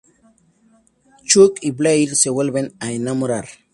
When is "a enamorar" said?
2.79-3.45